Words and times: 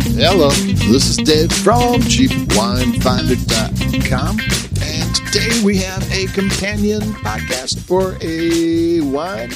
Hello, 0.00 0.50
this 0.50 1.10
is 1.10 1.16
Dave 1.16 1.50
from 1.52 2.00
CheapWineFinder.com, 2.02 4.38
and 4.82 5.14
today 5.16 5.60
we 5.64 5.78
have 5.78 6.08
a 6.12 6.26
companion 6.26 7.00
podcast 7.00 7.80
for 7.80 8.16
a 8.20 9.00
wine. 9.00 9.50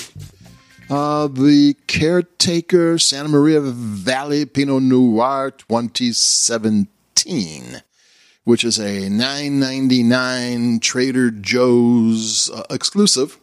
Uh, 0.90 1.28
the 1.28 1.76
Caretaker 1.86 2.98
Santa 2.98 3.28
Maria 3.28 3.60
Valley 3.60 4.44
Pinot 4.44 4.82
Noir 4.82 5.52
2017, 5.52 7.82
which 8.42 8.64
is 8.64 8.80
a 8.80 9.02
9.99 9.08 10.80
Trader 10.80 11.30
Joe's 11.30 12.50
uh, 12.50 12.64
exclusive 12.68 13.38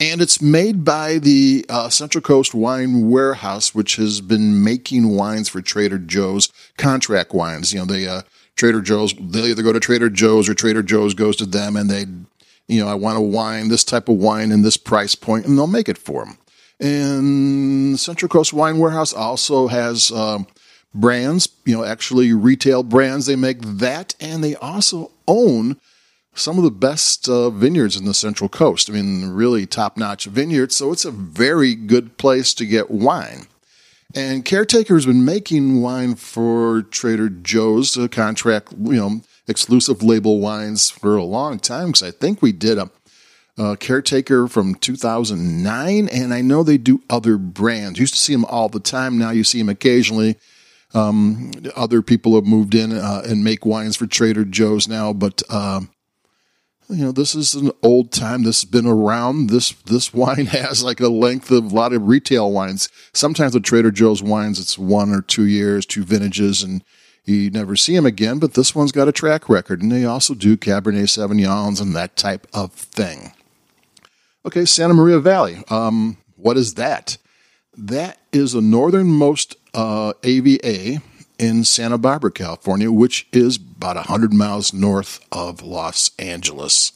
and 0.00 0.20
it's 0.20 0.40
made 0.40 0.84
by 0.84 1.18
the 1.18 1.66
uh, 1.68 1.88
Central 1.88 2.22
Coast 2.22 2.54
Wine 2.54 3.10
Warehouse, 3.10 3.74
which 3.74 3.96
has 3.96 4.20
been 4.20 4.62
making 4.62 5.08
wines 5.08 5.48
for 5.48 5.60
Trader 5.60 5.98
Joe's, 5.98 6.52
contract 6.76 7.34
wines. 7.34 7.72
You 7.72 7.80
know, 7.80 7.84
they 7.84 8.06
uh, 8.06 8.22
Trader 8.54 8.80
Joe's 8.80 9.12
they'll 9.14 9.46
either 9.46 9.62
go 9.62 9.72
to 9.72 9.80
Trader 9.80 10.08
Joe's 10.08 10.48
or 10.48 10.54
Trader 10.54 10.82
Joe's 10.82 11.14
goes 11.14 11.36
to 11.36 11.46
them, 11.46 11.76
and 11.76 11.90
they, 11.90 12.06
you 12.68 12.80
know, 12.80 12.88
I 12.88 12.94
want 12.94 13.18
a 13.18 13.22
wine, 13.22 13.68
this 13.68 13.84
type 13.84 14.08
of 14.08 14.16
wine 14.16 14.52
in 14.52 14.62
this 14.62 14.76
price 14.76 15.14
point, 15.14 15.46
and 15.46 15.58
they'll 15.58 15.66
make 15.66 15.88
it 15.88 15.98
for 15.98 16.24
them. 16.24 16.38
And 16.80 17.98
Central 17.98 18.28
Coast 18.28 18.52
Wine 18.52 18.78
Warehouse 18.78 19.12
also 19.12 19.66
has 19.66 20.12
uh, 20.12 20.38
brands, 20.94 21.48
you 21.64 21.76
know, 21.76 21.82
actually 21.82 22.32
retail 22.32 22.84
brands. 22.84 23.26
They 23.26 23.34
make 23.34 23.60
that, 23.62 24.14
and 24.20 24.44
they 24.44 24.54
also 24.54 25.10
own 25.26 25.80
some 26.38 26.58
of 26.58 26.64
the 26.64 26.70
best 26.70 27.28
uh, 27.28 27.50
vineyards 27.50 27.96
in 27.96 28.04
the 28.04 28.14
Central 28.14 28.48
Coast. 28.48 28.88
I 28.88 28.92
mean, 28.92 29.28
really 29.30 29.66
top 29.66 29.96
notch 29.96 30.26
vineyards. 30.26 30.76
So 30.76 30.92
it's 30.92 31.04
a 31.04 31.10
very 31.10 31.74
good 31.74 32.16
place 32.16 32.54
to 32.54 32.66
get 32.66 32.90
wine. 32.90 33.46
And 34.14 34.44
Caretaker's 34.44 35.04
been 35.04 35.24
making 35.24 35.82
wine 35.82 36.14
for 36.14 36.82
Trader 36.82 37.28
Joe's, 37.28 37.96
a 37.96 38.08
contract, 38.08 38.72
you 38.72 38.96
know, 38.96 39.20
exclusive 39.46 40.02
label 40.02 40.40
wines 40.40 40.88
for 40.88 41.16
a 41.16 41.24
long 41.24 41.58
time. 41.58 41.88
Because 41.88 42.02
I 42.02 42.10
think 42.10 42.40
we 42.40 42.52
did 42.52 42.78
a, 42.78 42.90
a, 43.58 43.76
Caretaker 43.76 44.48
from 44.48 44.76
2009, 44.76 46.08
and 46.08 46.32
I 46.32 46.40
know 46.40 46.62
they 46.62 46.78
do 46.78 47.02
other 47.10 47.36
brands. 47.36 47.98
Used 47.98 48.14
to 48.14 48.20
see 48.20 48.32
them 48.32 48.46
all 48.46 48.70
the 48.70 48.80
time. 48.80 49.18
Now 49.18 49.30
you 49.30 49.44
see 49.44 49.58
them 49.58 49.68
occasionally. 49.68 50.36
Um, 50.94 51.52
other 51.76 52.00
people 52.00 52.34
have 52.34 52.46
moved 52.46 52.74
in 52.74 52.92
uh, 52.92 53.22
and 53.26 53.44
make 53.44 53.66
wines 53.66 53.96
for 53.96 54.06
Trader 54.06 54.46
Joe's 54.46 54.88
now, 54.88 55.12
but 55.12 55.42
uh, 55.50 55.82
you 56.88 57.04
know 57.04 57.12
this 57.12 57.34
is 57.34 57.54
an 57.54 57.70
old 57.82 58.12
time 58.12 58.42
this 58.42 58.62
has 58.62 58.70
been 58.70 58.86
around. 58.86 59.50
This 59.50 59.72
this 59.84 60.12
wine 60.14 60.46
has 60.46 60.82
like 60.82 61.00
a 61.00 61.08
length 61.08 61.50
of 61.50 61.70
a 61.70 61.74
lot 61.74 61.92
of 61.92 62.08
retail 62.08 62.50
wines. 62.50 62.88
Sometimes 63.12 63.54
with 63.54 63.64
trader 63.64 63.90
joe's 63.90 64.22
wines 64.22 64.58
it's 64.58 64.78
one 64.78 65.12
or 65.12 65.22
two 65.22 65.46
years 65.46 65.84
two 65.86 66.04
vintages 66.04 66.62
and 66.62 66.82
you 67.24 67.50
never 67.50 67.76
see 67.76 67.94
them 67.94 68.06
again 68.06 68.38
but 68.38 68.54
this 68.54 68.74
one's 68.74 68.92
got 68.92 69.08
a 69.08 69.12
track 69.12 69.48
record 69.48 69.82
and 69.82 69.92
they 69.92 70.04
also 70.04 70.34
do 70.34 70.56
cabernet 70.56 71.04
sauvignons 71.04 71.80
and 71.80 71.94
that 71.94 72.16
type 72.16 72.46
of 72.54 72.72
thing. 72.72 73.32
Okay 74.46 74.64
santa 74.64 74.94
maria 74.94 75.18
valley 75.18 75.62
um, 75.68 76.16
what 76.36 76.56
is 76.56 76.74
that? 76.74 77.18
That 77.76 78.18
is 78.32 78.52
the 78.52 78.60
northernmost 78.62 79.56
uh, 79.74 80.14
ava 80.22 81.00
in 81.38 81.64
Santa 81.64 81.98
Barbara, 81.98 82.30
California, 82.30 82.90
which 82.90 83.26
is 83.32 83.56
about 83.56 83.96
100 83.96 84.32
miles 84.32 84.72
north 84.72 85.24
of 85.30 85.62
Los 85.62 86.10
Angeles. 86.18 86.92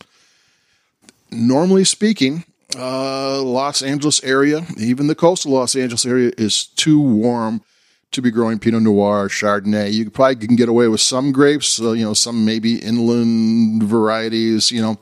Normally 1.30 1.84
speaking, 1.84 2.44
uh, 2.76 3.40
Los 3.42 3.82
Angeles 3.82 4.22
area, 4.24 4.66
even 4.76 5.06
the 5.06 5.14
coastal 5.14 5.52
Los 5.52 5.76
Angeles 5.76 6.04
area, 6.04 6.32
is 6.36 6.66
too 6.66 7.00
warm 7.00 7.62
to 8.10 8.20
be 8.20 8.30
growing 8.30 8.58
Pinot 8.58 8.82
Noir, 8.82 9.28
Chardonnay. 9.28 9.92
You 9.92 10.10
probably 10.10 10.46
can 10.46 10.56
get 10.56 10.68
away 10.68 10.88
with 10.88 11.00
some 11.00 11.32
grapes, 11.32 11.80
uh, 11.80 11.92
you 11.92 12.04
know, 12.04 12.14
some 12.14 12.44
maybe 12.44 12.76
inland 12.76 13.82
varieties, 13.82 14.70
you 14.70 14.82
know, 14.82 14.98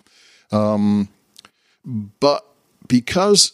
um, 0.56 1.08
but 1.84 2.46
because 2.86 3.52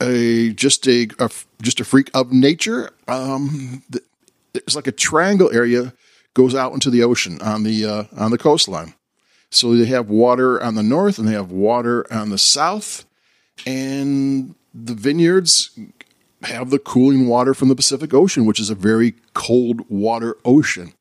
a 0.00 0.52
just 0.52 0.86
a, 0.86 1.08
a, 1.18 1.30
just 1.62 1.80
a 1.80 1.84
freak 1.84 2.10
of 2.14 2.32
nature, 2.32 2.90
um, 3.08 3.82
it's 4.66 4.76
like 4.76 4.86
a 4.86 4.92
triangle 4.92 5.50
area 5.52 5.92
goes 6.34 6.54
out 6.54 6.72
into 6.72 6.90
the 6.90 7.02
ocean 7.02 7.40
on 7.40 7.62
the 7.62 7.84
uh, 7.84 8.04
on 8.16 8.30
the 8.30 8.38
coastline. 8.38 8.94
So 9.50 9.74
they 9.74 9.86
have 9.86 10.10
water 10.10 10.62
on 10.62 10.74
the 10.74 10.82
north 10.82 11.18
and 11.18 11.26
they 11.26 11.32
have 11.32 11.50
water 11.50 12.04
on 12.12 12.30
the 12.30 12.38
south, 12.38 13.06
and 13.64 14.54
the 14.74 14.94
vineyards 14.94 15.70
have 16.42 16.70
the 16.70 16.78
cooling 16.78 17.26
water 17.26 17.54
from 17.54 17.68
the 17.68 17.76
Pacific 17.76 18.12
Ocean, 18.12 18.44
which 18.44 18.60
is 18.60 18.70
a 18.70 18.74
very 18.74 19.14
cold 19.32 19.88
water 19.88 20.36
ocean. 20.44 20.92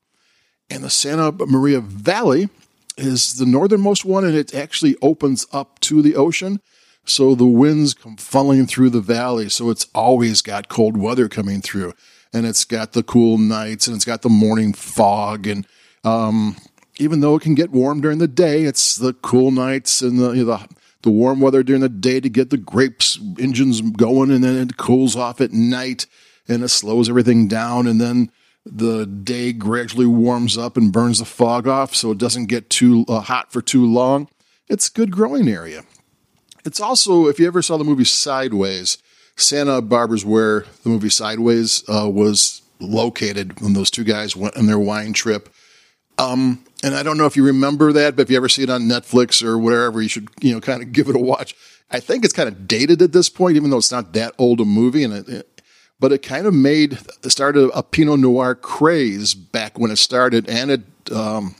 And 0.69 0.83
the 0.83 0.89
Santa 0.89 1.31
Maria 1.45 1.81
Valley 1.81 2.49
is 2.97 3.35
the 3.35 3.45
northernmost 3.45 4.05
one, 4.05 4.23
and 4.23 4.35
it 4.35 4.55
actually 4.55 4.95
opens 5.01 5.45
up 5.51 5.79
to 5.81 6.01
the 6.01 6.15
ocean. 6.15 6.61
So 7.03 7.35
the 7.35 7.45
winds 7.45 7.93
come 7.93 8.15
funneling 8.15 8.67
through 8.67 8.89
the 8.91 9.01
valley. 9.01 9.49
So 9.49 9.69
it's 9.69 9.87
always 9.93 10.41
got 10.41 10.69
cold 10.69 10.97
weather 10.97 11.27
coming 11.27 11.61
through 11.61 11.93
and 12.35 12.45
it's 12.45 12.65
got 12.65 12.93
the 12.93 13.01
cool 13.01 13.37
nights 13.39 13.87
and 13.87 13.95
it's 13.95 14.05
got 14.05 14.21
the 14.21 14.29
morning 14.29 14.73
fog 14.73 15.47
and 15.47 15.65
um, 16.03 16.55
even 16.97 17.19
though 17.19 17.35
it 17.35 17.41
can 17.41 17.55
get 17.55 17.71
warm 17.71 17.99
during 17.99 18.19
the 18.19 18.27
day, 18.27 18.63
it's 18.63 18.95
the 18.95 19.13
cool 19.13 19.51
nights 19.51 20.01
and 20.01 20.19
the, 20.19 20.31
you 20.31 20.45
know, 20.45 20.57
the 20.57 20.67
the 21.01 21.11
warm 21.11 21.39
weather 21.39 21.61
during 21.61 21.81
the 21.81 21.89
day 21.89 22.19
to 22.19 22.29
get 22.29 22.49
the 22.49 22.57
grapes 22.57 23.19
engines 23.37 23.79
going, 23.79 24.31
and 24.31 24.43
then 24.43 24.57
it 24.57 24.75
cools 24.75 25.15
off 25.15 25.39
at 25.39 25.51
night 25.51 26.07
and 26.47 26.63
it 26.63 26.69
slows 26.69 27.09
everything 27.09 27.47
down, 27.47 27.85
and 27.85 28.01
then 28.01 28.31
the 28.65 29.05
day 29.05 29.53
gradually 29.53 30.07
warms 30.07 30.57
up 30.57 30.75
and 30.75 30.91
burns 30.91 31.19
the 31.19 31.25
fog 31.25 31.67
off, 31.67 31.93
so 31.93 32.09
it 32.09 32.17
doesn't 32.17 32.47
get 32.47 32.71
too 32.71 33.05
uh, 33.07 33.19
hot 33.19 33.51
for 33.51 33.61
too 33.61 33.85
long. 33.85 34.27
It's 34.67 34.89
a 34.89 34.93
good 34.93 35.11
growing 35.11 35.47
area. 35.47 35.83
It's 36.65 36.81
also, 36.81 37.27
if 37.27 37.39
you 37.39 37.45
ever 37.45 37.61
saw 37.61 37.77
the 37.77 37.83
movie 37.83 38.03
Sideways, 38.03 38.97
Santa 39.37 39.81
Barbara's 39.81 40.25
where 40.25 40.65
the 40.83 40.89
movie 40.89 41.09
Sideways 41.09 41.83
uh, 41.89 42.09
was 42.09 42.61
located 42.79 43.61
when 43.61 43.73
those 43.73 43.89
two 43.89 44.03
guys 44.03 44.35
went 44.35 44.55
on 44.57 44.67
their 44.67 44.79
wine 44.79 45.13
trip. 45.13 45.49
Um, 46.17 46.63
and 46.83 46.95
I 46.95 47.03
don't 47.03 47.17
know 47.17 47.25
if 47.25 47.35
you 47.35 47.43
remember 47.43 47.91
that, 47.93 48.15
but 48.15 48.23
if 48.23 48.29
you 48.29 48.37
ever 48.37 48.49
see 48.49 48.63
it 48.63 48.69
on 48.69 48.83
Netflix 48.83 49.43
or 49.43 49.57
wherever, 49.57 50.01
you 50.01 50.07
should 50.07 50.29
you 50.41 50.53
know 50.53 50.61
kind 50.61 50.81
of 50.81 50.91
give 50.93 51.09
it 51.09 51.15
a 51.15 51.19
watch. 51.19 51.55
I 51.91 51.99
think 51.99 52.23
it's 52.23 52.33
kind 52.33 52.49
of 52.49 52.67
dated 52.67 53.01
at 53.01 53.11
this 53.11 53.29
point, 53.29 53.57
even 53.57 53.69
though 53.69 53.77
it's 53.77 53.91
not 53.91 54.13
that 54.13 54.33
old 54.37 54.59
a 54.59 54.65
movie, 54.65 55.03
and 55.03 55.13
it, 55.13 55.29
it 55.29 55.61
but 55.99 56.11
it 56.11 56.19
kind 56.19 56.45
of 56.45 56.53
made 56.53 56.99
started 57.23 57.71
a 57.73 57.83
Pinot 57.83 58.19
Noir 58.19 58.55
craze 58.55 59.33
back 59.33 59.77
when 59.79 59.91
it 59.91 59.97
started, 59.97 60.49
and 60.49 60.71
it 60.71 60.81
um, 61.11 61.55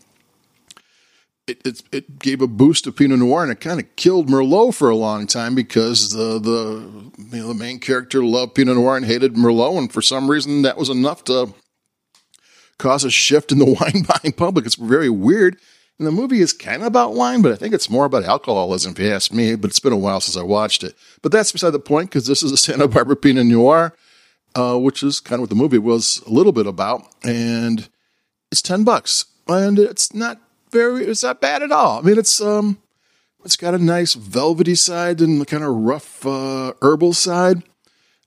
it, 1.47 1.61
it, 1.65 1.83
it, 1.91 2.19
gave 2.19 2.41
a 2.41 2.47
boost 2.47 2.85
to 2.85 2.91
Pinot 2.91 3.19
Noir 3.19 3.43
and 3.43 3.51
it 3.51 3.59
kind 3.59 3.79
of 3.79 3.95
killed 3.95 4.27
Merlot 4.27 4.73
for 4.73 4.89
a 4.89 4.95
long 4.95 5.27
time 5.27 5.53
because 5.53 6.11
the 6.11 6.39
the 6.39 7.11
you 7.35 7.41
know 7.41 7.49
the 7.49 7.53
main 7.53 7.79
character 7.79 8.23
loved 8.23 8.55
Pinot 8.55 8.75
Noir 8.75 8.97
and 8.97 9.05
hated 9.05 9.35
Merlot 9.35 9.77
and 9.77 9.93
for 9.93 10.01
some 10.01 10.29
reason 10.29 10.63
that 10.63 10.77
was 10.77 10.89
enough 10.89 11.23
to 11.25 11.53
cause 12.77 13.03
a 13.03 13.11
shift 13.11 13.51
in 13.51 13.59
the 13.59 13.65
wine 13.79 14.03
buying 14.03 14.33
public. 14.33 14.65
It's 14.65 14.75
very 14.75 15.09
weird. 15.09 15.57
And 15.97 16.05
the 16.05 16.11
movie 16.11 16.41
is 16.41 16.51
kind 16.51 16.81
of 16.81 16.87
about 16.87 17.13
wine, 17.13 17.41
but 17.41 17.53
I 17.53 17.55
think 17.55 17.73
it's 17.73 17.89
more 17.89 18.03
about 18.03 18.25
alcoholism, 18.25 18.91
if 18.91 18.99
you 18.99 19.09
ask 19.09 19.31
me. 19.31 19.55
But 19.55 19.69
it's 19.69 19.79
been 19.79 19.93
a 19.93 19.97
while 19.97 20.19
since 20.19 20.35
I 20.35 20.43
watched 20.43 20.83
it. 20.83 20.93
But 21.21 21.31
that's 21.31 21.53
beside 21.53 21.69
the 21.69 21.79
point 21.79 22.09
because 22.09 22.27
this 22.27 22.43
is 22.43 22.51
a 22.51 22.57
Santa 22.57 22.87
Barbara 22.87 23.15
Pinot 23.15 23.45
Noir, 23.45 23.95
uh, 24.55 24.77
which 24.77 25.03
is 25.03 25.21
kind 25.21 25.35
of 25.35 25.41
what 25.41 25.49
the 25.49 25.55
movie 25.55 25.77
was 25.77 26.21
a 26.27 26.31
little 26.31 26.51
bit 26.51 26.67
about. 26.67 27.07
And 27.23 27.87
it's 28.51 28.61
10 28.61 28.83
bucks. 28.83 29.25
And 29.47 29.79
it's 29.79 30.13
not 30.13 30.41
very 30.75 31.05
it's 31.05 31.23
not 31.23 31.41
bad 31.41 31.63
at 31.63 31.71
all. 31.71 31.99
I 31.99 32.01
mean, 32.01 32.19
it's 32.19 32.41
um, 32.41 32.77
it's 33.43 33.55
got 33.55 33.73
a 33.73 33.77
nice 33.77 34.13
velvety 34.13 34.75
side 34.75 35.21
and 35.21 35.39
the 35.39 35.45
kind 35.45 35.63
of 35.63 35.73
rough 35.73 36.25
uh, 36.25 36.73
herbal 36.81 37.13
side. 37.13 37.63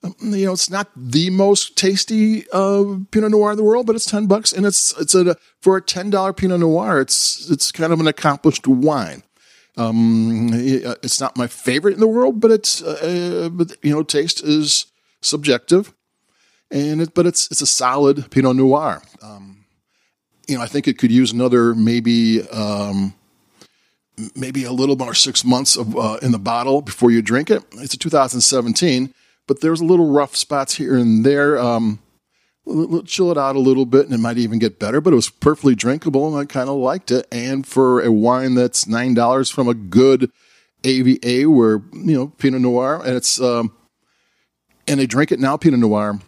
Um, 0.03 0.15
you 0.21 0.47
know, 0.47 0.53
it's 0.53 0.71
not 0.71 0.91
the 0.97 1.29
most 1.31 1.77
tasty 1.77 2.49
uh, 2.53 2.85
Pinot 3.11 3.33
Noir 3.33 3.51
in 3.51 3.57
the 3.57 3.65
world, 3.65 3.87
but 3.87 3.97
it's 3.97 4.07
ten 4.07 4.27
bucks, 4.27 4.53
and 4.53 4.65
it's 4.65 4.99
it's 4.99 5.15
a 5.15 5.37
for 5.61 5.77
a 5.77 5.83
ten 5.83 6.09
dollar 6.09 6.33
Pinot 6.33 6.61
Noir. 6.61 7.01
It's 7.01 7.51
it's 7.51 7.71
kind 7.71 7.93
of 7.93 8.01
an 8.01 8.07
accomplished 8.07 8.67
wine. 8.67 9.23
Um, 9.77 10.51
it's 10.53 11.21
not 11.21 11.37
my 11.37 11.47
favorite 11.47 11.95
in 11.95 12.01
the 12.01 12.09
world, 12.09 12.41
but 12.41 12.51
it's 12.51 12.83
uh, 12.83 13.47
uh, 13.47 13.49
but 13.51 13.77
you 13.83 13.93
know, 13.93 14.03
taste 14.03 14.43
is 14.43 14.87
subjective, 15.21 15.93
and 16.71 17.03
it 17.03 17.15
but 17.15 17.27
it's 17.27 17.51
it's 17.51 17.61
a 17.61 17.67
solid 17.67 18.31
Pinot 18.31 18.57
Noir. 18.57 19.03
Um, 19.21 19.58
you 20.49 20.57
know, 20.57 20.63
I 20.63 20.67
think 20.67 20.89
it 20.89 20.99
could 20.99 21.13
use 21.13 21.31
another 21.31 21.75
maybe 21.75 22.43
um, 22.49 23.15
maybe 24.35 24.65
a 24.65 24.73
little 24.73 24.97
more 24.97 25.15
six 25.15 25.45
months 25.45 25.77
of 25.77 25.97
uh, 25.97 26.19
in 26.23 26.33
the 26.33 26.39
bottle 26.39 26.81
before 26.81 27.11
you 27.11 27.23
drink 27.23 27.51
it. 27.51 27.63
It's 27.75 27.95
a 27.95 27.99
2017, 27.99 29.15
but 29.47 29.61
there's 29.61 29.81
a 29.81 29.85
little 29.85 30.11
rough 30.11 30.35
spots 30.35 30.75
here 30.75 30.97
and 30.97 31.25
there. 31.25 31.59
Um, 31.59 32.01
chill 33.07 33.31
it 33.31 33.39
out 33.39 33.57
a 33.57 33.61
little 33.61 33.87
bit, 33.87 34.07
and 34.07 34.15
it 34.15 34.19
might 34.19 34.39
even 34.39 34.59
get 34.59 34.79
better. 34.79 35.01
But 35.01 35.13
it 35.13 35.17
was 35.17 35.31
perfectly 35.31 35.75
drinkable, 35.75 36.27
and 36.27 36.37
I 36.37 36.45
kind 36.51 36.69
of 36.69 36.77
liked 36.77 37.11
it. 37.11 37.27
And 37.31 37.67
for 37.67 38.01
a 38.01 38.11
wine 38.11 38.55
that's 38.55 38.87
nine 38.87 39.15
dollars 39.15 39.51
from 39.51 39.69
a 39.69 39.75
good 39.75 40.31
AVA, 40.85 41.49
where 41.49 41.83
you 41.93 42.17
know 42.17 42.29
Pinot 42.39 42.63
Noir, 42.63 43.03
and 43.05 43.17
it's 43.17 43.41
um, 43.41 43.73
and 44.87 44.99
they 44.99 45.07
drink 45.07 45.31
it 45.31 45.41
now 45.41 45.57
Pinot 45.57 45.81
Noir 45.81 46.21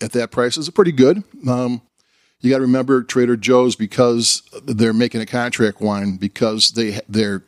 at 0.00 0.12
that 0.12 0.30
price 0.30 0.56
is 0.56 0.68
pretty 0.70 0.92
good. 0.92 1.22
Um, 1.48 1.82
you 2.46 2.52
got 2.52 2.58
to 2.58 2.62
remember 2.62 3.02
Trader 3.02 3.36
Joe's 3.36 3.76
because 3.76 4.42
they're 4.64 4.92
making 4.92 5.20
a 5.20 5.26
contract 5.26 5.80
wine 5.80 6.16
because 6.16 6.70
they 6.70 7.00
they're 7.08 7.42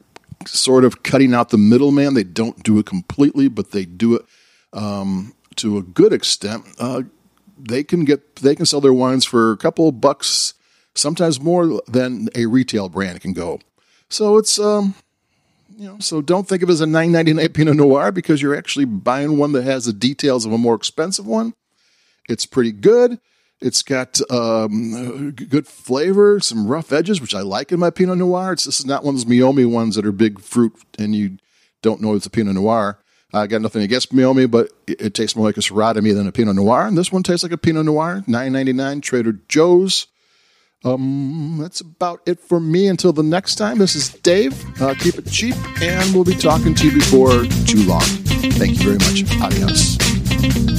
sort 0.46 0.84
of 0.84 1.02
cutting 1.02 1.34
out 1.34 1.50
the 1.50 1.58
middleman. 1.58 2.14
They 2.14 2.24
don't 2.24 2.62
do 2.62 2.78
it 2.78 2.86
completely, 2.86 3.48
but 3.48 3.70
they 3.70 3.84
do 3.84 4.14
it 4.14 4.24
um, 4.72 5.34
to 5.56 5.78
a 5.78 5.82
good 5.82 6.12
extent. 6.12 6.64
Uh, 6.78 7.02
they 7.58 7.82
can 7.82 8.04
get 8.04 8.36
they 8.36 8.54
can 8.54 8.66
sell 8.66 8.80
their 8.80 8.92
wines 8.92 9.24
for 9.24 9.52
a 9.52 9.56
couple 9.56 9.90
bucks, 9.92 10.54
sometimes 10.94 11.40
more 11.40 11.80
than 11.86 12.28
a 12.34 12.46
retail 12.46 12.88
brand 12.88 13.20
can 13.20 13.32
go. 13.32 13.60
So 14.08 14.38
it's 14.38 14.58
um, 14.58 14.94
you 15.76 15.86
know, 15.86 15.96
so 16.00 16.20
don't 16.20 16.48
think 16.48 16.62
of 16.62 16.70
it 16.70 16.72
as 16.72 16.80
a 16.80 16.86
9.99 16.86 17.54
Pinot 17.54 17.76
Noir 17.76 18.10
because 18.10 18.42
you're 18.42 18.56
actually 18.56 18.84
buying 18.84 19.38
one 19.38 19.52
that 19.52 19.64
has 19.64 19.84
the 19.84 19.92
details 19.92 20.44
of 20.44 20.52
a 20.52 20.58
more 20.58 20.74
expensive 20.74 21.26
one. 21.26 21.54
It's 22.28 22.46
pretty 22.46 22.72
good. 22.72 23.20
It's 23.60 23.82
got 23.82 24.20
um, 24.30 25.32
good 25.32 25.66
flavor, 25.66 26.38
some 26.38 26.68
rough 26.68 26.92
edges, 26.92 27.20
which 27.20 27.34
I 27.34 27.40
like 27.40 27.72
in 27.72 27.80
my 27.80 27.90
Pinot 27.90 28.18
Noir. 28.18 28.52
It's, 28.52 28.64
this 28.64 28.78
is 28.78 28.86
not 28.86 29.02
one 29.02 29.14
of 29.14 29.20
those 29.20 29.30
Meiomi 29.30 29.68
ones 29.68 29.96
that 29.96 30.06
are 30.06 30.12
big 30.12 30.40
fruit 30.40 30.74
and 30.98 31.14
you 31.14 31.38
don't 31.82 32.00
know 32.00 32.14
it's 32.14 32.26
a 32.26 32.30
Pinot 32.30 32.54
Noir. 32.54 32.98
I 33.32 33.46
got 33.46 33.60
nothing 33.60 33.82
against 33.82 34.14
Meiomi, 34.14 34.50
but 34.50 34.70
it, 34.86 35.00
it, 35.00 35.14
tastes 35.14 35.36
more 35.36 35.46
like 35.46 35.58
a 35.58 35.60
Syrah 35.60 35.92
to 35.94 36.02
me 36.02 36.12
than 36.12 36.26
a 36.26 36.32
Pinot 36.32 36.56
Noir. 36.56 36.86
And 36.86 36.96
this 36.96 37.12
one 37.12 37.22
tastes 37.22 37.42
like 37.42 37.52
a 37.52 37.58
Pinot 37.58 37.84
Noir, 37.84 38.24
nine 38.26 38.52
ninety 38.52 38.72
nine, 38.72 39.00
Trader 39.00 39.32
Joe's. 39.48 40.06
Um, 40.84 41.58
that's 41.60 41.80
about 41.80 42.20
it 42.24 42.40
for 42.40 42.60
me. 42.60 42.86
Until 42.86 43.12
the 43.12 43.22
next 43.22 43.56
time, 43.56 43.78
this 43.78 43.94
is 43.94 44.10
Dave. 44.10 44.54
Uh, 44.80 44.94
keep 44.94 45.16
it 45.16 45.26
cheap, 45.26 45.56
and 45.82 46.14
we'll 46.14 46.24
be 46.24 46.34
talking 46.34 46.74
to 46.74 46.86
you 46.86 46.94
before 46.94 47.44
too 47.66 47.82
long. 47.84 48.00
Thank 48.00 48.78
you 48.78 48.96
very 48.96 48.98
much. 48.98 49.24
Adios. 49.42 50.77